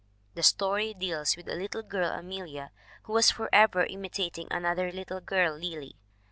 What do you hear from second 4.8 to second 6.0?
little girl, Lily.